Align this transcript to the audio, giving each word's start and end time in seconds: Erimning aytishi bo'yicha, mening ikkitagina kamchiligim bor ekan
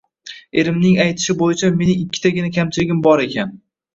Erimning 0.61 0.95
aytishi 1.03 1.35
bo'yicha, 1.41 1.69
mening 1.83 2.01
ikkitagina 2.05 2.51
kamchiligim 2.57 3.03
bor 3.09 3.25
ekan 3.29 3.53